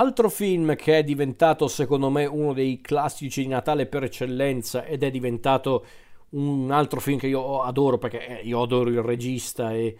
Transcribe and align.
Altro 0.00 0.30
film 0.30 0.76
che 0.76 0.96
è 0.96 1.04
diventato 1.04 1.68
secondo 1.68 2.08
me 2.08 2.24
uno 2.24 2.54
dei 2.54 2.80
classici 2.80 3.42
di 3.42 3.48
Natale 3.48 3.84
per 3.84 4.04
eccellenza 4.04 4.86
ed 4.86 5.02
è 5.02 5.10
diventato 5.10 5.84
un 6.30 6.70
altro 6.70 7.00
film 7.00 7.18
che 7.18 7.26
io 7.26 7.60
adoro 7.60 7.98
perché 7.98 8.40
eh, 8.40 8.46
io 8.46 8.62
adoro 8.62 8.88
il 8.88 9.02
regista 9.02 9.74
e, 9.74 9.94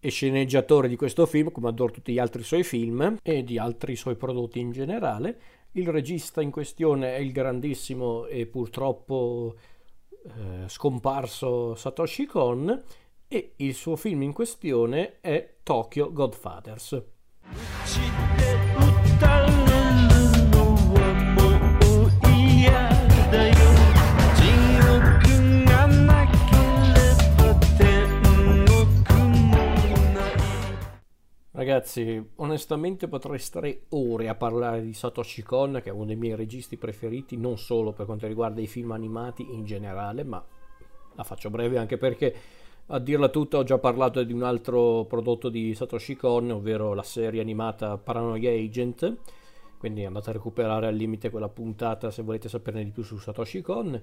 e 0.00 0.08
sceneggiatore 0.08 0.88
di 0.88 0.96
questo 0.96 1.26
film 1.26 1.52
come 1.52 1.68
adoro 1.68 1.92
tutti 1.92 2.14
gli 2.14 2.18
altri 2.18 2.42
suoi 2.42 2.64
film 2.64 3.18
e 3.22 3.44
di 3.44 3.58
altri 3.58 3.96
suoi 3.96 4.16
prodotti 4.16 4.60
in 4.60 4.72
generale. 4.72 5.38
Il 5.72 5.88
regista 5.88 6.40
in 6.40 6.50
questione 6.50 7.14
è 7.14 7.18
il 7.18 7.30
grandissimo 7.30 8.24
e 8.24 8.46
purtroppo 8.46 9.56
eh, 10.08 10.68
scomparso 10.68 11.74
Satoshi 11.74 12.24
Kon 12.24 12.82
e 13.28 13.52
il 13.56 13.74
suo 13.74 13.96
film 13.96 14.22
in 14.22 14.32
questione 14.32 15.20
è 15.20 15.56
Tokyo 15.62 16.10
Godfathers. 16.14 17.02
Ragazzi, 31.64 32.22
onestamente 32.36 33.08
potrei 33.08 33.38
stare 33.38 33.84
ore 33.88 34.28
a 34.28 34.34
parlare 34.34 34.82
di 34.82 34.92
Satoshi 34.92 35.42
Kon, 35.42 35.80
che 35.82 35.88
è 35.88 35.92
uno 35.92 36.04
dei 36.04 36.14
miei 36.14 36.36
registi 36.36 36.76
preferiti, 36.76 37.38
non 37.38 37.56
solo 37.56 37.92
per 37.92 38.04
quanto 38.04 38.26
riguarda 38.26 38.60
i 38.60 38.66
film 38.66 38.92
animati 38.92 39.46
in 39.50 39.64
generale, 39.64 40.24
ma 40.24 40.44
la 41.14 41.22
faccio 41.22 41.48
breve 41.48 41.78
anche 41.78 41.96
perché 41.96 42.34
a 42.88 42.98
dirla 42.98 43.30
tutta 43.30 43.56
ho 43.56 43.62
già 43.62 43.78
parlato 43.78 44.22
di 44.22 44.34
un 44.34 44.42
altro 44.42 45.06
prodotto 45.06 45.48
di 45.48 45.74
Satoshi 45.74 46.16
Kon, 46.16 46.50
ovvero 46.50 46.92
la 46.92 47.02
serie 47.02 47.40
animata 47.40 47.96
Paranoia 47.96 48.50
Agent, 48.50 49.16
quindi 49.78 50.04
andate 50.04 50.28
a 50.28 50.32
recuperare 50.34 50.86
al 50.86 50.94
limite 50.94 51.30
quella 51.30 51.48
puntata 51.48 52.10
se 52.10 52.22
volete 52.22 52.50
saperne 52.50 52.84
di 52.84 52.90
più 52.90 53.02
su 53.02 53.16
Satoshi 53.16 53.62
Kon. 53.62 53.98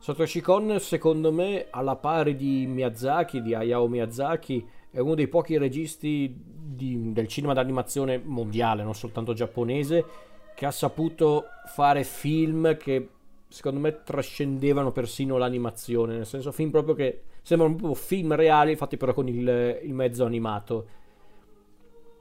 Satoshi 0.00 0.40
Kon, 0.40 0.80
secondo 0.80 1.30
me, 1.30 1.68
alla 1.70 1.94
pari 1.94 2.34
di 2.34 2.66
Miyazaki, 2.66 3.40
di 3.40 3.54
Hayao 3.54 3.86
Miyazaki, 3.86 4.66
è 4.94 5.00
uno 5.00 5.16
dei 5.16 5.26
pochi 5.26 5.58
registi 5.58 6.32
di, 6.36 7.12
del 7.12 7.26
cinema 7.26 7.52
d'animazione 7.52 8.20
mondiale, 8.24 8.84
non 8.84 8.94
soltanto 8.94 9.32
giapponese, 9.32 10.04
che 10.54 10.66
ha 10.66 10.70
saputo 10.70 11.46
fare 11.66 12.04
film 12.04 12.76
che 12.76 13.08
secondo 13.48 13.80
me 13.80 14.04
trascendevano 14.04 14.92
persino 14.92 15.36
l'animazione, 15.36 16.14
nel 16.14 16.26
senso 16.26 16.52
film 16.52 16.70
proprio 16.70 16.94
che 16.94 17.22
sembrano 17.42 17.74
proprio 17.74 17.96
film 17.96 18.36
reali 18.36 18.76
fatti 18.76 18.96
però 18.96 19.12
con 19.12 19.26
il, 19.26 19.80
il 19.82 19.92
mezzo 19.92 20.24
animato. 20.24 20.86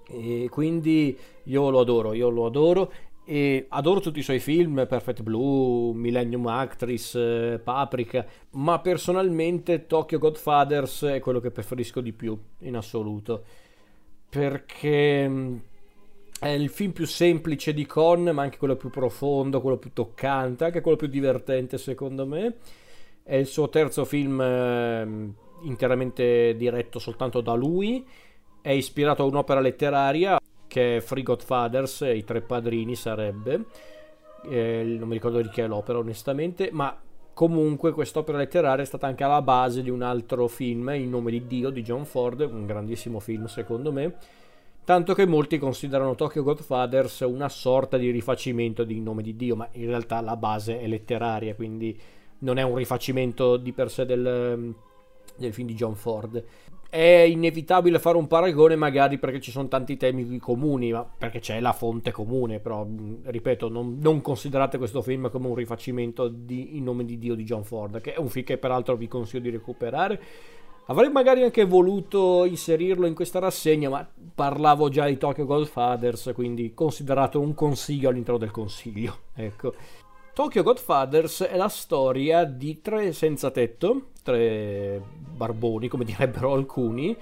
E 0.07 0.47
quindi 0.49 1.15
io 1.43 1.69
lo 1.69 1.79
adoro, 1.79 2.13
io 2.13 2.29
lo 2.29 2.47
adoro 2.47 2.91
e 3.25 3.67
adoro 3.69 4.01
tutti 4.01 4.19
i 4.19 4.23
suoi 4.23 4.39
film, 4.39 4.85
Perfect 4.87 5.21
Blue, 5.21 5.93
Millennium 5.93 6.45
Actress, 6.47 7.15
eh, 7.15 7.61
Paprika, 7.63 8.25
ma 8.51 8.79
personalmente 8.79 9.87
Tokyo 9.87 10.19
Godfathers 10.19 11.03
è 11.03 11.19
quello 11.19 11.39
che 11.39 11.51
preferisco 11.51 12.01
di 12.01 12.11
più 12.11 12.37
in 12.59 12.75
assoluto, 12.75 13.43
perché 14.29 15.27
mm, 15.27 15.55
è 16.39 16.49
il 16.49 16.69
film 16.69 16.91
più 16.91 17.05
semplice 17.05 17.73
di 17.73 17.85
Con, 17.85 18.23
ma 18.23 18.41
anche 18.41 18.57
quello 18.57 18.75
più 18.75 18.89
profondo, 18.89 19.61
quello 19.61 19.77
più 19.77 19.93
toccante, 19.93 20.65
anche 20.65 20.81
quello 20.81 20.97
più 20.97 21.07
divertente 21.07 21.77
secondo 21.77 22.25
me. 22.25 22.55
È 23.23 23.35
il 23.35 23.47
suo 23.47 23.69
terzo 23.69 24.03
film 24.03 24.41
eh, 24.41 25.33
interamente 25.61 26.55
diretto 26.57 26.99
soltanto 26.99 27.39
da 27.39 27.53
lui, 27.53 28.05
è 28.59 28.71
ispirato 28.71 29.23
a 29.23 29.25
un'opera 29.25 29.61
letteraria 29.61 30.37
che 30.73 30.97
è 30.97 30.99
Free 31.01 31.21
Godfathers, 31.21 31.99
i 32.01 32.23
tre 32.23 32.41
padrini 32.41 32.95
sarebbe, 32.95 33.65
eh, 34.49 34.83
non 34.97 35.07
mi 35.07 35.13
ricordo 35.13 35.39
di 35.39 35.47
chi 35.49 35.61
è 35.61 35.67
l'opera 35.67 35.99
onestamente, 35.99 36.69
ma 36.71 36.99
comunque 37.31 37.91
quest'opera 37.91 38.39
letteraria 38.39 38.81
è 38.81 38.87
stata 38.87 39.05
anche 39.05 39.23
alla 39.23 39.43
base 39.43 39.83
di 39.83 39.91
un 39.91 40.01
altro 40.01 40.47
film, 40.47 40.89
In 40.95 41.11
nome 41.11 41.29
di 41.29 41.45
Dio, 41.45 41.69
di 41.69 41.83
John 41.83 42.05
Ford, 42.05 42.39
un 42.39 42.65
grandissimo 42.65 43.19
film 43.19 43.45
secondo 43.45 43.91
me, 43.91 44.15
tanto 44.83 45.13
che 45.13 45.27
molti 45.27 45.59
considerano 45.59 46.15
Tokyo 46.15 46.41
Godfathers 46.41 47.19
una 47.19 47.49
sorta 47.49 47.97
di 47.97 48.09
rifacimento 48.09 48.83
di 48.83 48.97
In 48.97 49.03
nome 49.03 49.21
di 49.21 49.35
Dio, 49.35 49.55
ma 49.55 49.67
in 49.73 49.85
realtà 49.85 50.21
la 50.21 50.35
base 50.35 50.79
è 50.79 50.87
letteraria, 50.87 51.53
quindi 51.53 51.95
non 52.39 52.57
è 52.57 52.63
un 52.63 52.75
rifacimento 52.77 53.57
di 53.57 53.73
per 53.73 53.91
sé 53.91 54.07
del, 54.07 54.73
del 55.35 55.53
film 55.53 55.67
di 55.67 55.75
John 55.75 55.93
Ford 55.93 56.43
è 56.93 57.21
inevitabile 57.27 57.97
fare 57.97 58.17
un 58.17 58.27
paragone 58.27 58.75
magari 58.75 59.17
perché 59.17 59.39
ci 59.39 59.49
sono 59.49 59.67
tanti 59.67 59.97
temi 59.97 60.37
comuni, 60.37 60.91
ma 60.91 61.03
perché 61.03 61.39
c'è 61.39 61.59
la 61.59 61.73
fonte 61.73 62.11
comune, 62.11 62.59
però 62.59 62.85
ripeto, 63.23 63.67
non, 63.67 63.97
non, 63.99 64.21
considerate 64.21 64.77
questo 64.77 65.01
film 65.01 65.31
come 65.31 65.47
un 65.47 65.55
rifacimento 65.55 66.27
di 66.27 66.77
In 66.77 66.83
nome 66.83 67.03
di 67.03 67.17
Dio 67.17 67.33
di 67.33 67.45
John 67.45 67.63
Ford, 67.63 67.99
che 67.99 68.13
è 68.13 68.19
un 68.19 68.29
film 68.29 68.45
che 68.45 68.59
peraltro 68.59 68.95
vi 68.95 69.07
consiglio 69.07 69.41
di 69.41 69.49
recuperare. 69.49 70.21
Avrei 70.85 71.09
magari 71.09 71.41
anche 71.41 71.65
voluto 71.65 72.45
inserirlo 72.45 73.07
in 73.07 73.15
questa 73.15 73.39
rassegna, 73.39 73.89
ma 73.89 74.07
parlavo 74.35 74.89
già 74.89 75.07
di 75.07 75.17
Tokyo 75.17 75.45
Godfathers, 75.45 76.29
quindi 76.35 76.75
considerato 76.75 77.39
un 77.39 77.55
consiglio 77.55 78.09
all'interno 78.09 78.37
del 78.37 78.51
consiglio. 78.51 79.17
Ecco. 79.33 79.73
Tokyo 80.33 80.63
Godfathers 80.63 81.43
è 81.43 81.55
la 81.55 81.67
storia 81.67 82.43
di 82.43 82.81
tre 82.81 83.13
senza 83.13 83.51
tetto, 83.51 84.07
tre 84.23 84.99
barboni 85.15 85.87
come 85.87 86.05
direbbero 86.05 86.53
alcuni, 86.53 87.15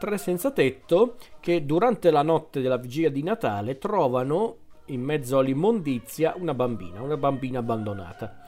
tre 0.00 0.18
senza 0.18 0.50
tetto 0.50 1.14
che 1.38 1.64
durante 1.64 2.10
la 2.10 2.22
notte 2.22 2.60
della 2.60 2.76
vigilia 2.76 3.08
di 3.08 3.22
Natale 3.22 3.78
trovano 3.78 4.56
in 4.86 5.00
mezzo 5.00 5.38
all'immondizia 5.38 6.34
una 6.36 6.52
bambina, 6.52 7.00
una 7.00 7.16
bambina 7.16 7.60
abbandonata. 7.60 8.44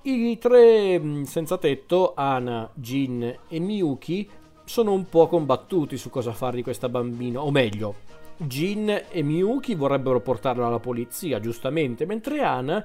I 0.00 0.38
tre 0.38 0.98
mm, 0.98 1.24
senza 1.24 1.58
tetto, 1.58 2.14
Ana, 2.16 2.70
Jin 2.72 3.40
e 3.46 3.58
Miyuki, 3.58 4.26
sono 4.64 4.92
un 4.92 5.06
po' 5.06 5.26
combattuti 5.26 5.98
su 5.98 6.08
cosa 6.08 6.32
fare 6.32 6.56
di 6.56 6.62
questa 6.62 6.88
bambina, 6.88 7.42
o 7.42 7.50
meglio, 7.50 7.94
Jin 8.38 9.04
e 9.10 9.22
Miyuki 9.22 9.74
vorrebbero 9.74 10.20
portarla 10.20 10.66
alla 10.66 10.78
polizia, 10.78 11.40
giustamente, 11.40 12.04
mentre 12.06 12.40
Ana 12.42 12.84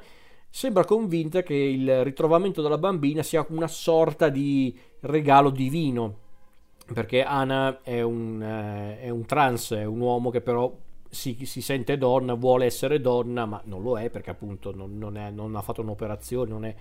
sembra 0.50 0.86
convinta 0.86 1.44
che 1.44 1.54
il 1.54 2.04
ritrovamento 2.04 2.62
della 2.62 2.78
bambina 2.78 3.24
sia 3.24 3.46
una 3.50 3.68
sorta 3.68 4.30
di 4.30 4.78
regalo 5.02 5.50
divino, 5.50 6.18
perché 6.94 7.24
Ana 7.24 7.82
è 7.82 8.02
un, 8.02 8.42
eh, 8.42 9.02
è 9.02 9.10
un 9.10 9.26
trans, 9.26 9.74
è 9.74 9.86
un 9.86 10.00
uomo 10.00 10.30
che 10.30 10.42
però 10.42 10.74
si, 11.10 11.38
si, 11.46 11.62
sente 11.62 11.98
donna, 11.98 12.34
vuole 12.34 12.66
essere 12.66 13.02
donna, 13.02 13.46
ma 13.46 13.62
non 13.66 13.82
lo 13.82 14.00
è 14.00 14.10
perché 14.10 14.30
appunto 14.30 14.74
non, 14.74 14.98
non, 14.98 15.18
è, 15.18 15.30
non 15.32 15.56
ha 15.56 15.62
fatto 15.62 15.82
un'operazione, 15.82 16.50
non 16.50 16.66
è 16.66 16.76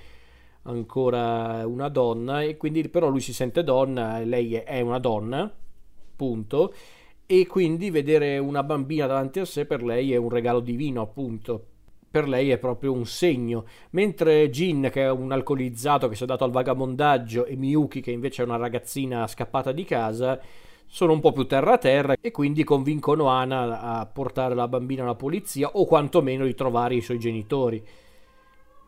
ancora 0.62 1.66
una 1.66 1.88
donna 1.88 2.42
e 2.42 2.56
quindi 2.56 2.88
però 2.88 3.08
lui 3.08 3.20
si 3.20 3.32
sente 3.32 3.64
donna, 3.64 4.18
lei 4.18 4.54
è 4.54 4.80
una 4.80 4.98
donna, 4.98 5.52
punto 6.16 6.72
e 7.32 7.46
quindi 7.46 7.90
vedere 7.90 8.38
una 8.38 8.64
bambina 8.64 9.06
davanti 9.06 9.38
a 9.38 9.44
sé 9.44 9.64
per 9.64 9.84
lei 9.84 10.12
è 10.12 10.16
un 10.16 10.30
regalo 10.30 10.58
divino, 10.58 11.00
appunto. 11.00 11.64
Per 12.10 12.26
lei 12.28 12.50
è 12.50 12.58
proprio 12.58 12.92
un 12.92 13.06
segno. 13.06 13.66
Mentre 13.90 14.50
Jin, 14.50 14.88
che 14.90 15.02
è 15.02 15.10
un 15.12 15.30
alcolizzato 15.30 16.08
che 16.08 16.16
si 16.16 16.24
è 16.24 16.26
dato 16.26 16.42
al 16.42 16.50
vagamondaggio, 16.50 17.44
e 17.44 17.54
Miyuki, 17.54 18.00
che 18.00 18.10
invece 18.10 18.42
è 18.42 18.44
una 18.44 18.56
ragazzina 18.56 19.28
scappata 19.28 19.70
di 19.70 19.84
casa, 19.84 20.40
sono 20.88 21.12
un 21.12 21.20
po' 21.20 21.30
più 21.30 21.46
terra 21.46 21.78
terra 21.78 22.16
e 22.20 22.32
quindi 22.32 22.64
convincono 22.64 23.28
Ana 23.28 23.80
a 23.80 24.06
portare 24.06 24.56
la 24.56 24.66
bambina 24.66 25.04
alla 25.04 25.14
polizia 25.14 25.70
o 25.70 25.84
quantomeno 25.84 26.44
di 26.44 26.54
trovare 26.56 26.96
i 26.96 27.00
suoi 27.00 27.20
genitori. 27.20 27.80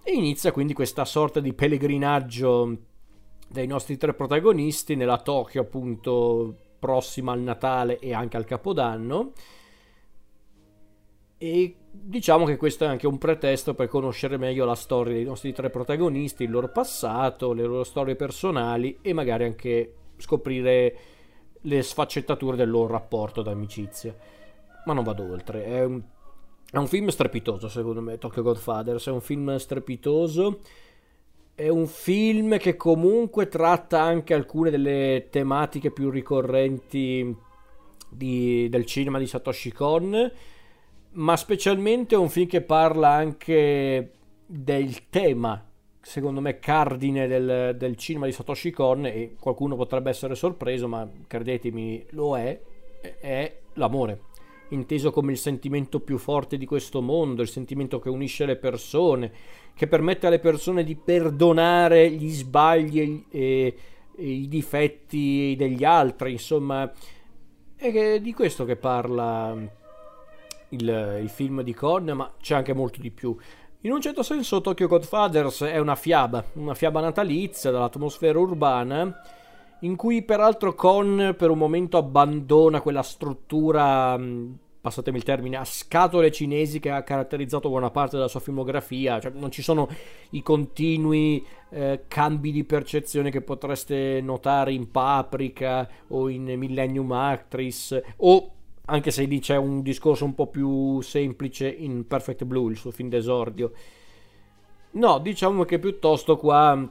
E 0.02 0.12
inizia 0.12 0.50
quindi 0.50 0.72
questa 0.72 1.04
sorta 1.04 1.38
di 1.38 1.52
pellegrinaggio 1.52 2.76
dei 3.46 3.68
nostri 3.68 3.96
tre 3.96 4.14
protagonisti 4.14 4.96
nella 4.96 5.18
Tokyo 5.18 5.60
appunto 5.60 6.56
prossima 6.82 7.30
al 7.30 7.38
Natale 7.38 8.00
e 8.00 8.12
anche 8.12 8.36
al 8.36 8.44
Capodanno. 8.44 9.30
E 11.38 11.76
diciamo 11.88 12.44
che 12.44 12.56
questo 12.56 12.82
è 12.82 12.88
anche 12.88 13.06
un 13.06 13.18
pretesto 13.18 13.74
per 13.74 13.86
conoscere 13.86 14.36
meglio 14.36 14.64
la 14.64 14.74
storia 14.74 15.12
dei 15.12 15.22
nostri 15.22 15.52
tre 15.52 15.70
protagonisti, 15.70 16.42
il 16.42 16.50
loro 16.50 16.68
passato, 16.72 17.52
le 17.52 17.62
loro 17.62 17.84
storie 17.84 18.16
personali 18.16 18.98
e 19.00 19.12
magari 19.12 19.44
anche 19.44 19.94
scoprire 20.16 20.96
le 21.60 21.82
sfaccettature 21.82 22.56
del 22.56 22.70
loro 22.70 22.92
rapporto 22.92 23.42
d'amicizia. 23.42 24.16
Ma 24.84 24.92
non 24.92 25.04
vado 25.04 25.22
oltre, 25.22 25.64
è 25.64 25.84
un, 25.84 26.02
è 26.68 26.78
un 26.78 26.88
film 26.88 27.08
strepitoso 27.08 27.68
secondo 27.68 28.00
me, 28.00 28.18
Tokyo 28.18 28.42
Godfathers, 28.42 29.06
è 29.06 29.12
un 29.12 29.20
film 29.20 29.54
strepitoso 29.56 30.58
è 31.54 31.68
un 31.68 31.86
film 31.86 32.58
che 32.58 32.76
comunque 32.76 33.48
tratta 33.48 34.00
anche 34.00 34.34
alcune 34.34 34.70
delle 34.70 35.28
tematiche 35.30 35.90
più 35.90 36.10
ricorrenti 36.10 37.36
di, 38.08 38.68
del 38.68 38.86
cinema 38.86 39.18
di 39.18 39.26
Satoshi 39.26 39.72
Kon, 39.72 40.32
ma 41.10 41.36
specialmente 41.36 42.14
è 42.14 42.18
un 42.18 42.30
film 42.30 42.48
che 42.48 42.62
parla 42.62 43.10
anche 43.10 44.12
del 44.46 45.08
tema, 45.08 45.62
secondo 46.00 46.40
me, 46.40 46.58
cardine 46.58 47.26
del, 47.26 47.76
del 47.76 47.96
cinema 47.96 48.26
di 48.26 48.32
Satoshi 48.32 48.70
Kon 48.70 49.06
e 49.06 49.36
qualcuno 49.38 49.76
potrebbe 49.76 50.10
essere 50.10 50.34
sorpreso, 50.34 50.88
ma 50.88 51.08
credetemi, 51.26 52.06
lo 52.10 52.36
è, 52.36 52.60
è 53.20 53.58
l'amore. 53.74 54.20
Inteso 54.72 55.10
come 55.10 55.32
il 55.32 55.38
sentimento 55.38 56.00
più 56.00 56.18
forte 56.18 56.56
di 56.56 56.66
questo 56.66 57.00
mondo, 57.00 57.42
il 57.42 57.48
sentimento 57.48 57.98
che 57.98 58.08
unisce 58.08 58.46
le 58.46 58.56
persone, 58.56 59.32
che 59.74 59.86
permette 59.86 60.26
alle 60.26 60.38
persone 60.38 60.84
di 60.84 60.96
perdonare 60.96 62.10
gli 62.10 62.30
sbagli 62.30 63.24
e, 63.30 63.76
e 64.14 64.26
i 64.26 64.48
difetti 64.48 65.54
degli 65.56 65.84
altri, 65.84 66.32
insomma, 66.32 66.90
è 67.76 68.20
di 68.20 68.32
questo 68.32 68.64
che 68.64 68.76
parla 68.76 69.56
il, 70.68 71.18
il 71.22 71.28
film 71.28 71.62
di 71.62 71.74
Con, 71.74 72.04
ma 72.14 72.32
c'è 72.40 72.54
anche 72.54 72.72
molto 72.74 73.00
di 73.00 73.10
più. 73.10 73.36
In 73.84 73.90
un 73.90 74.00
certo 74.00 74.22
senso 74.22 74.60
Tokyo 74.60 74.86
Godfathers 74.86 75.62
è 75.62 75.78
una 75.78 75.96
fiaba, 75.96 76.44
una 76.54 76.74
fiaba 76.74 77.00
natalizia 77.00 77.70
dall'atmosfera 77.70 78.38
urbana, 78.38 79.20
in 79.82 79.96
cui 79.96 80.22
peraltro 80.22 80.74
Con 80.74 81.34
per 81.36 81.50
un 81.50 81.58
momento 81.58 81.96
abbandona 81.96 82.80
quella 82.80 83.02
struttura, 83.02 84.18
passatemi 84.80 85.16
il 85.16 85.24
termine, 85.24 85.56
a 85.56 85.64
scatole 85.64 86.30
cinesi 86.30 86.80
che 86.80 86.90
ha 86.90 87.02
caratterizzato 87.02 87.68
buona 87.68 87.90
parte 87.90 88.16
della 88.16 88.28
sua 88.28 88.40
filmografia, 88.40 89.20
cioè 89.20 89.32
non 89.34 89.50
ci 89.50 89.62
sono 89.62 89.88
i 90.30 90.42
continui 90.42 91.44
eh, 91.70 92.04
cambi 92.06 92.52
di 92.52 92.64
percezione 92.64 93.30
che 93.30 93.40
potreste 93.40 94.20
notare 94.20 94.72
in 94.72 94.90
Paprika 94.90 95.88
o 96.08 96.28
in 96.28 96.44
Millennium 96.56 97.10
Actress 97.12 98.00
o 98.18 98.50
anche 98.84 99.10
se 99.10 99.24
lì 99.24 99.38
c'è 99.38 99.56
un 99.56 99.82
discorso 99.82 100.24
un 100.24 100.34
po' 100.34 100.48
più 100.48 101.00
semplice 101.00 101.68
in 101.68 102.06
Perfect 102.06 102.44
Blue, 102.44 102.70
il 102.70 102.76
suo 102.76 102.90
film 102.90 103.08
d'esordio. 103.08 103.72
No, 104.92 105.18
diciamo 105.18 105.64
che 105.64 105.78
piuttosto 105.78 106.36
qua 106.36 106.88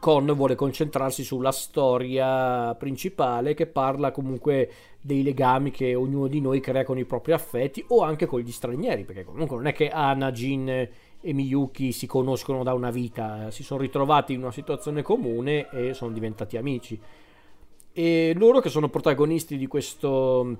Con 0.00 0.32
vuole 0.34 0.54
concentrarsi 0.54 1.22
sulla 1.22 1.52
storia 1.52 2.74
principale 2.74 3.52
che 3.52 3.66
parla 3.66 4.12
comunque 4.12 4.70
dei 4.98 5.22
legami 5.22 5.70
che 5.70 5.94
ognuno 5.94 6.26
di 6.26 6.40
noi 6.40 6.58
crea 6.60 6.84
con 6.84 6.96
i 6.96 7.04
propri 7.04 7.32
affetti 7.32 7.84
o 7.88 8.00
anche 8.00 8.24
con 8.24 8.40
gli 8.40 8.50
stranieri, 8.50 9.04
perché 9.04 9.24
comunque 9.24 9.56
non 9.56 9.66
è 9.66 9.74
che 9.74 9.90
Anna, 9.90 10.32
Jin 10.32 10.70
e 10.70 11.32
Miyuki 11.34 11.92
si 11.92 12.06
conoscono 12.06 12.62
da 12.62 12.72
una 12.72 12.90
vita, 12.90 13.50
si 13.50 13.62
sono 13.62 13.82
ritrovati 13.82 14.32
in 14.32 14.40
una 14.40 14.52
situazione 14.52 15.02
comune 15.02 15.68
e 15.68 15.92
sono 15.92 16.12
diventati 16.12 16.56
amici. 16.56 16.98
E 17.92 18.32
loro 18.34 18.60
che 18.60 18.70
sono 18.70 18.88
protagonisti 18.88 19.58
di 19.58 19.66
questo 19.66 20.56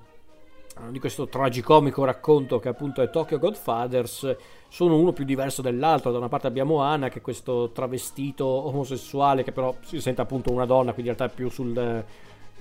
di 0.89 0.99
questo 0.99 1.29
tragicomico 1.29 2.05
racconto 2.05 2.59
che 2.59 2.69
appunto 2.69 3.03
è 3.03 3.11
Tokyo 3.11 3.39
Godfathers 3.39 4.37
sono 4.69 4.97
uno 4.97 5.13
più 5.13 5.25
diverso 5.25 5.63
dell'altro. 5.63 6.11
Da 6.11 6.19
una 6.19 6.29
parte 6.29 6.47
abbiamo 6.47 6.81
Anna 6.81 7.09
che 7.09 7.19
è 7.19 7.23
questo 7.23 7.71
travestito 7.73 8.45
omosessuale 8.45 9.43
che 9.43 9.53
però 9.53 9.75
si 9.83 10.01
sente 10.01 10.21
appunto 10.21 10.53
una 10.53 10.67
donna 10.67 10.93
quindi 10.93 11.11
in 11.11 11.17
realtà 11.17 11.33
è 11.33 11.37
più 11.37 11.49
sul 11.51 12.05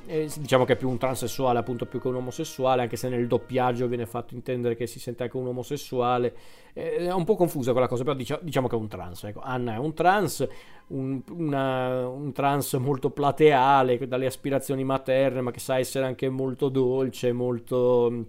eh, 0.06 0.30
diciamo 0.38 0.66
che 0.66 0.74
è 0.74 0.76
più 0.76 0.90
un 0.90 0.98
transessuale 0.98 1.60
appunto 1.60 1.86
più 1.86 2.00
che 2.00 2.08
un 2.08 2.16
omosessuale 2.16 2.82
anche 2.82 2.96
se 2.96 3.10
nel 3.10 3.28
doppiaggio 3.28 3.88
viene 3.88 4.06
fatto 4.06 4.34
intendere 4.34 4.76
che 4.76 4.88
si 4.88 5.00
sente 5.00 5.24
anche 5.24 5.38
un 5.38 5.48
omosessuale 5.48 6.36
eh, 6.74 6.98
è 6.98 7.14
un 7.14 7.24
po' 7.26 7.36
confusa 7.36 7.72
quella 7.72 7.88
cosa 7.88 8.04
però 8.04 8.16
diciamo, 8.16 8.42
diciamo 8.44 8.68
che 8.68 8.76
è 8.76 8.80
un 8.80 8.88
trans 8.88 9.24
ecco. 9.24 9.42
Anna 9.42 9.74
è 9.74 9.78
un 9.78 9.94
trans 9.94 10.48
un, 10.88 11.22
una, 11.30 12.08
un, 12.08 12.32
trans 12.32 12.74
molto 12.74 13.12
plateale 13.12 14.08
dalle 14.08 14.26
aspirazioni 14.26 14.84
materne 14.84 15.42
ma 15.42 15.52
che 15.52 15.60
sa 15.60 15.78
essere 15.78 16.06
anche 16.06 16.30
molto 16.30 16.70
dolce 16.70 17.32
molto 17.32 18.26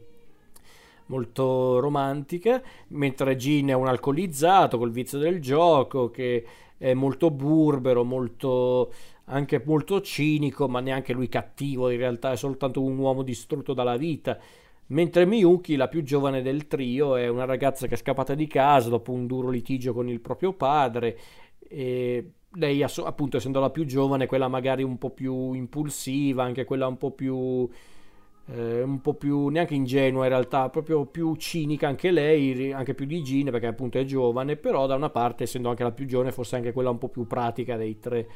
molto 1.06 1.80
romantica 1.80 2.62
mentre 2.88 3.36
Jean 3.36 3.70
è 3.70 3.74
un 3.74 3.88
alcolizzato 3.88 4.78
col 4.78 4.90
vizio 4.92 5.18
del 5.18 5.40
gioco 5.40 6.10
che 6.10 6.44
è 6.78 6.94
molto 6.94 7.30
burbero 7.30 8.04
molto 8.04 8.90
anche 9.30 9.62
molto 9.64 10.00
cinico, 10.00 10.68
ma 10.68 10.80
neanche 10.80 11.12
lui 11.12 11.28
cattivo, 11.28 11.90
in 11.90 11.98
realtà 11.98 12.32
è 12.32 12.36
soltanto 12.36 12.82
un 12.82 12.98
uomo 12.98 13.22
distrutto 13.22 13.72
dalla 13.74 13.96
vita. 13.96 14.38
Mentre 14.88 15.24
Miyuki, 15.24 15.76
la 15.76 15.88
più 15.88 16.02
giovane 16.02 16.42
del 16.42 16.66
trio, 16.66 17.14
è 17.16 17.28
una 17.28 17.44
ragazza 17.44 17.86
che 17.86 17.94
è 17.94 17.96
scappata 17.96 18.34
di 18.34 18.46
casa 18.48 18.88
dopo 18.88 19.12
un 19.12 19.26
duro 19.26 19.48
litigio 19.48 19.92
con 19.92 20.08
il 20.08 20.20
proprio 20.20 20.52
padre. 20.52 21.16
E 21.60 22.32
lei, 22.54 22.82
appunto, 22.82 23.36
essendo 23.36 23.60
la 23.60 23.70
più 23.70 23.84
giovane, 23.84 24.26
quella 24.26 24.48
magari 24.48 24.82
un 24.82 24.98
po' 24.98 25.10
più 25.10 25.52
impulsiva, 25.52 26.42
anche 26.42 26.64
quella 26.64 26.88
un 26.88 26.96
po' 26.96 27.12
più. 27.12 27.68
Eh, 28.52 28.82
un 28.82 29.00
po' 29.00 29.14
più 29.14 29.46
neanche 29.48 29.74
ingenua 29.74 30.24
in 30.24 30.30
realtà, 30.30 30.68
proprio 30.70 31.06
più 31.06 31.36
cinica 31.36 31.86
anche 31.86 32.10
lei, 32.10 32.72
anche 32.72 32.94
più 32.94 33.06
di 33.06 33.22
Gine 33.22 33.52
perché 33.52 33.66
appunto 33.68 33.98
è 33.98 34.04
giovane, 34.04 34.56
però 34.56 34.86
da 34.86 34.96
una 34.96 35.10
parte, 35.10 35.44
essendo 35.44 35.68
anche 35.68 35.84
la 35.84 35.92
più 35.92 36.06
giovane, 36.06 36.32
forse 36.32 36.56
anche 36.56 36.72
quella 36.72 36.90
un 36.90 36.98
po' 36.98 37.08
più 37.08 37.26
pratica 37.28 37.76
dei 37.76 38.00
tre. 38.00 38.28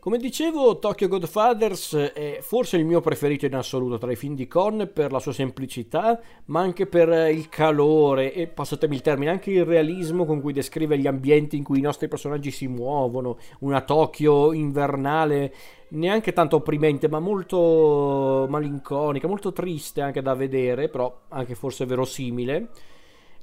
Come 0.00 0.16
dicevo, 0.16 0.78
Tokyo 0.78 1.08
Godfathers 1.08 1.94
è 2.14 2.38
forse 2.40 2.78
il 2.78 2.86
mio 2.86 3.02
preferito 3.02 3.44
in 3.44 3.54
assoluto 3.54 3.98
tra 3.98 4.10
i 4.10 4.16
film 4.16 4.34
di 4.34 4.48
Con 4.48 4.90
per 4.94 5.12
la 5.12 5.18
sua 5.18 5.34
semplicità, 5.34 6.18
ma 6.46 6.60
anche 6.60 6.86
per 6.86 7.30
il 7.30 7.50
calore 7.50 8.32
e, 8.32 8.46
passatemi 8.46 8.94
il 8.94 9.02
termine, 9.02 9.30
anche 9.30 9.50
il 9.50 9.66
realismo 9.66 10.24
con 10.24 10.40
cui 10.40 10.54
descrive 10.54 10.96
gli 10.96 11.06
ambienti 11.06 11.58
in 11.58 11.64
cui 11.64 11.80
i 11.80 11.82
nostri 11.82 12.08
personaggi 12.08 12.50
si 12.50 12.66
muovono. 12.66 13.36
Una 13.58 13.82
Tokyo 13.82 14.54
invernale 14.54 15.54
neanche 15.88 16.32
tanto 16.32 16.56
opprimente, 16.56 17.06
ma 17.06 17.20
molto 17.20 18.46
malinconica, 18.48 19.28
molto 19.28 19.52
triste 19.52 20.00
anche 20.00 20.22
da 20.22 20.32
vedere, 20.32 20.88
però 20.88 21.24
anche 21.28 21.54
forse 21.54 21.84
verosimile. 21.84 22.70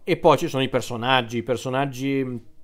E 0.03 0.17
poi 0.17 0.39
ci 0.39 0.47
sono 0.47 0.63
i 0.63 0.69
personaggi, 0.69 1.37
i 1.37 1.43
personaggi 1.43 2.55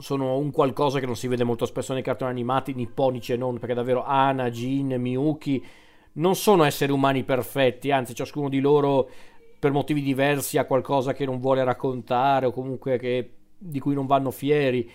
sono 0.00 0.36
un 0.36 0.50
qualcosa 0.50 1.00
che 1.00 1.06
non 1.06 1.16
si 1.16 1.28
vede 1.28 1.44
molto 1.44 1.66
spesso 1.66 1.92
nei 1.92 2.02
cartoni 2.02 2.30
animati 2.30 2.74
nipponici 2.74 3.32
e 3.32 3.36
non, 3.36 3.58
perché 3.58 3.74
davvero 3.74 4.04
Ana, 4.04 4.50
Jin, 4.50 4.96
Miyuki 4.98 5.64
non 6.14 6.34
sono 6.34 6.64
esseri 6.64 6.92
umani 6.92 7.24
perfetti, 7.24 7.90
anzi 7.90 8.14
ciascuno 8.14 8.48
di 8.48 8.60
loro 8.60 9.08
per 9.58 9.72
motivi 9.72 10.02
diversi 10.02 10.58
ha 10.58 10.64
qualcosa 10.64 11.12
che 11.12 11.24
non 11.24 11.40
vuole 11.40 11.64
raccontare 11.64 12.46
o 12.46 12.52
comunque 12.52 12.98
che, 12.98 13.30
di 13.58 13.80
cui 13.80 13.94
non 13.94 14.06
vanno 14.06 14.30
fieri 14.30 14.88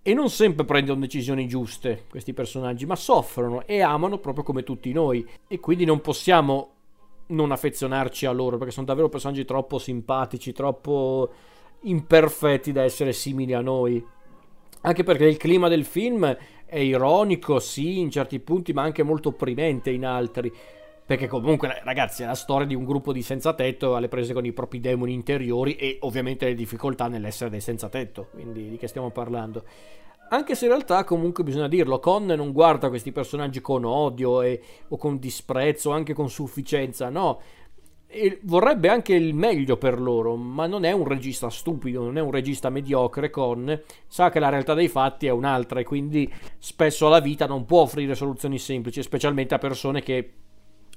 e 0.00 0.14
non 0.14 0.30
sempre 0.30 0.64
prendono 0.64 1.00
decisioni 1.00 1.46
giuste 1.46 2.04
questi 2.08 2.32
personaggi, 2.32 2.86
ma 2.86 2.96
soffrono 2.96 3.66
e 3.66 3.82
amano 3.82 4.18
proprio 4.18 4.44
come 4.44 4.62
tutti 4.62 4.92
noi 4.92 5.26
e 5.46 5.60
quindi 5.60 5.84
non 5.84 6.00
possiamo 6.00 6.72
non 7.28 7.52
affezionarci 7.52 8.24
a 8.24 8.32
loro 8.32 8.56
perché 8.56 8.72
sono 8.72 8.86
davvero 8.86 9.10
personaggi 9.10 9.44
troppo 9.44 9.78
simpatici, 9.78 10.52
troppo 10.52 11.30
imperfetti 11.82 12.72
da 12.72 12.82
essere 12.82 13.12
simili 13.12 13.52
a 13.52 13.60
noi. 13.60 14.02
Anche 14.82 15.02
perché 15.02 15.24
il 15.24 15.36
clima 15.36 15.68
del 15.68 15.84
film 15.84 16.36
è 16.64 16.78
ironico, 16.78 17.58
sì, 17.58 17.98
in 17.98 18.10
certi 18.10 18.38
punti, 18.38 18.72
ma 18.72 18.82
anche 18.82 19.02
molto 19.02 19.30
opprimente 19.30 19.90
in 19.90 20.04
altri. 20.04 20.52
Perché 21.04 21.26
comunque, 21.26 21.80
ragazzi, 21.84 22.22
è 22.22 22.26
la 22.26 22.34
storia 22.34 22.66
di 22.66 22.74
un 22.74 22.84
gruppo 22.84 23.12
di 23.12 23.22
senza 23.22 23.54
tetto 23.54 23.96
alle 23.96 24.08
prese 24.08 24.34
con 24.34 24.44
i 24.44 24.52
propri 24.52 24.78
demoni 24.78 25.14
interiori 25.14 25.74
e 25.76 25.96
ovviamente 26.02 26.44
le 26.44 26.54
difficoltà 26.54 27.08
nell'essere 27.08 27.48
dei 27.48 27.62
senza 27.62 27.88
tetto. 27.88 28.28
Quindi 28.32 28.68
di 28.68 28.76
che 28.76 28.88
stiamo 28.88 29.10
parlando? 29.10 29.64
Anche 30.30 30.54
se 30.54 30.66
in 30.66 30.72
realtà 30.72 31.04
comunque 31.04 31.42
bisogna 31.42 31.68
dirlo, 31.68 31.98
Con 31.98 32.26
non 32.26 32.52
guarda 32.52 32.90
questi 32.90 33.12
personaggi 33.12 33.62
con 33.62 33.86
odio 33.86 34.42
e, 34.42 34.60
o 34.88 34.98
con 34.98 35.18
disprezzo, 35.18 35.90
anche 35.90 36.12
con 36.12 36.28
sufficienza, 36.28 37.08
no 37.08 37.40
e 38.10 38.40
vorrebbe 38.44 38.88
anche 38.88 39.14
il 39.14 39.34
meglio 39.34 39.76
per 39.76 40.00
loro, 40.00 40.34
ma 40.34 40.66
non 40.66 40.84
è 40.84 40.92
un 40.92 41.06
regista 41.06 41.50
stupido, 41.50 42.02
non 42.02 42.16
è 42.16 42.22
un 42.22 42.30
regista 42.30 42.70
mediocre 42.70 43.28
con 43.28 43.80
sa 44.06 44.30
che 44.30 44.40
la 44.40 44.48
realtà 44.48 44.72
dei 44.72 44.88
fatti 44.88 45.26
è 45.26 45.30
un'altra 45.30 45.80
e 45.80 45.84
quindi 45.84 46.32
spesso 46.58 47.08
la 47.08 47.20
vita 47.20 47.46
non 47.46 47.66
può 47.66 47.82
offrire 47.82 48.14
soluzioni 48.14 48.58
semplici, 48.58 49.02
specialmente 49.02 49.54
a 49.54 49.58
persone 49.58 50.00
che 50.00 50.32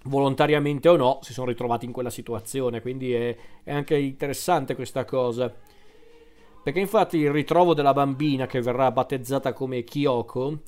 volontariamente 0.03 0.87
o 0.87 0.95
no 0.95 1.19
si 1.21 1.33
sono 1.33 1.47
ritrovati 1.47 1.85
in 1.85 1.91
quella 1.91 2.09
situazione, 2.09 2.81
quindi 2.81 3.13
è, 3.13 3.35
è 3.61 3.73
anche 3.73 3.97
interessante 3.97 4.73
questa 4.73 5.03
cosa. 5.03 5.53
Perché 6.63 6.79
infatti 6.79 7.17
il 7.17 7.31
ritrovo 7.31 7.73
della 7.73 7.93
bambina 7.93 8.47
che 8.47 8.61
verrà 8.61 8.89
battezzata 8.89 9.51
come 9.51 9.83
Kyoko 9.83 10.59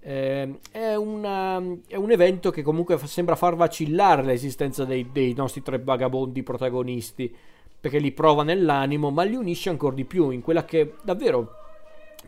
eh, 0.00 0.58
è, 0.70 0.94
una, 0.94 1.62
è, 1.86 1.96
un 1.96 2.10
evento 2.10 2.50
che 2.50 2.62
comunque 2.62 2.98
sembra 3.06 3.36
far 3.36 3.56
vacillare 3.56 4.22
l'esistenza 4.22 4.84
dei, 4.84 5.10
dei, 5.12 5.34
nostri 5.34 5.62
tre 5.62 5.78
vagabondi 5.78 6.42
protagonisti, 6.42 7.34
perché 7.80 7.98
li 7.98 8.12
prova 8.12 8.42
nell'animo, 8.42 9.10
ma 9.10 9.22
li 9.22 9.34
unisce 9.34 9.68
ancora 9.70 9.94
di 9.94 10.04
più 10.04 10.30
in 10.30 10.40
quella 10.40 10.64
che 10.64 10.94
davvero, 11.02 11.54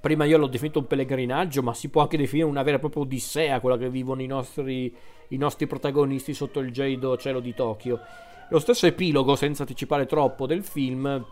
prima 0.00 0.24
io 0.24 0.38
l'ho 0.38 0.46
definito 0.46 0.78
un 0.78 0.86
pellegrinaggio, 0.86 1.62
ma 1.62 1.74
si 1.74 1.88
può 1.88 2.02
anche 2.02 2.16
definire 2.16 2.48
una 2.48 2.62
vera 2.62 2.76
e 2.76 2.80
propria 2.80 3.02
odissea, 3.02 3.60
quella 3.60 3.78
che 3.78 3.90
vivono 3.90 4.22
i 4.22 4.26
nostri, 4.26 4.94
i 5.28 5.36
nostri 5.36 5.66
protagonisti 5.66 6.34
sotto 6.34 6.60
il 6.60 6.72
gelido 6.72 7.16
cielo 7.16 7.40
di 7.40 7.54
Tokyo. 7.54 8.00
Lo 8.50 8.58
stesso 8.58 8.86
epilogo, 8.86 9.36
senza 9.36 9.62
anticipare 9.62 10.06
troppo, 10.06 10.46
del 10.46 10.64
film 10.64 11.24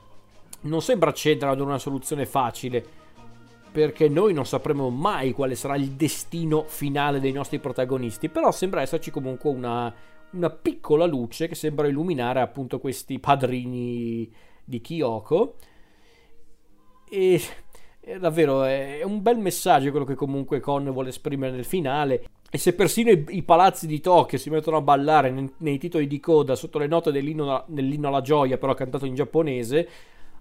non 0.61 0.83
sembra 0.83 1.11
accedere 1.11 1.52
ad 1.52 1.61
una 1.61 1.78
soluzione 1.78 2.26
facile 2.26 3.07
perché 3.70 4.08
noi 4.08 4.32
non 4.32 4.46
sapremo 4.46 4.90
mai 4.90 5.32
quale 5.32 5.54
sarà 5.54 5.76
il 5.76 5.92
destino 5.92 6.64
finale 6.66 7.20
dei 7.20 7.32
nostri 7.32 7.58
protagonisti, 7.58 8.28
però 8.28 8.50
sembra 8.50 8.80
esserci 8.82 9.10
comunque 9.10 9.50
una, 9.50 9.92
una 10.32 10.50
piccola 10.50 11.06
luce 11.06 11.48
che 11.48 11.54
sembra 11.54 11.87
illuminare 11.87 12.40
appunto 12.40 12.78
questi 12.78 13.18
padrini 13.18 14.30
di 14.64 14.80
Kyoko 14.80 15.54
e 17.08 17.40
È 18.00 18.18
davvero 18.18 18.64
è 18.64 19.02
un 19.02 19.20
bel 19.20 19.38
messaggio 19.38 19.90
quello 19.90 20.06
che 20.06 20.14
comunque 20.14 20.60
Con 20.60 20.90
vuole 20.90 21.10
esprimere 21.10 21.52
nel 21.52 21.64
finale. 21.64 22.25
E 22.50 22.56
se 22.56 22.72
persino 22.72 23.10
i, 23.10 23.25
i 23.28 23.42
palazzi 23.42 23.87
di 23.87 24.00
Tokyo 24.00 24.38
si 24.38 24.48
mettono 24.48 24.78
a 24.78 24.80
ballare 24.80 25.30
nei, 25.30 25.52
nei 25.58 25.76
titoli 25.76 26.06
di 26.06 26.18
coda 26.18 26.54
sotto 26.54 26.78
le 26.78 26.87
note 26.87 27.12
dell'inno, 27.12 27.64
dell'inno 27.66 28.08
alla 28.08 28.22
gioia, 28.22 28.56
però 28.56 28.72
cantato 28.72 29.04
in 29.04 29.14
giapponese, 29.14 29.88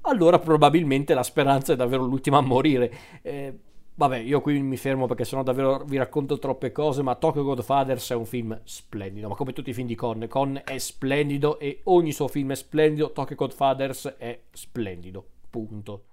allora 0.08 0.40
probabilmente 0.40 1.14
la 1.14 1.24
speranza 1.24 1.74
è 1.74 1.76
davvero 1.76 2.04
l'ultima 2.04 2.38
a 2.38 2.42
morire. 2.42 2.92
Eh, 3.22 3.54
vabbè, 3.94 4.18
io 4.18 4.42
qui 4.42 4.62
mi 4.62 4.78
fermo 4.78 5.06
perché 5.08 5.26
sennò 5.26 5.44
davvero 5.44 5.84
vi 5.86 5.98
racconto 5.98 6.40
troppe 6.40 6.72
cose, 6.72 7.02
ma 7.02 7.16
Tokyo 7.16 7.44
Godfathers 7.44 8.12
è 8.12 8.16
un 8.16 8.26
film 8.26 8.60
splendido, 8.64 9.28
ma 9.28 9.36
come 9.36 9.54
tutti 9.54 9.70
i 9.70 9.74
film 9.74 9.88
di 9.88 9.96
Con, 9.96 10.28
Con 10.28 10.62
è 10.64 10.78
splendido 10.78 11.60
e 11.60 11.82
ogni 11.86 12.12
suo 12.12 12.28
film 12.28 12.52
è 12.52 12.56
splendido, 12.56 13.12
Tokyo 13.12 13.36
Godfathers 13.36 14.16
è 14.18 14.40
splendido, 14.52 15.26
punto. 15.50 16.04